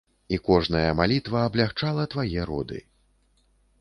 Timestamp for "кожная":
0.47-0.93